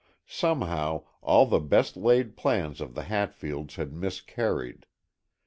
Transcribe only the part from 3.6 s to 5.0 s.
had miscarried.